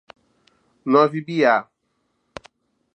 Nova 0.93 1.13
Ibiá 1.19 1.55